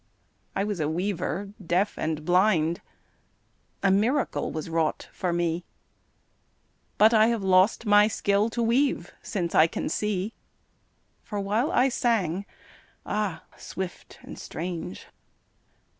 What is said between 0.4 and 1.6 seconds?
I was a weaver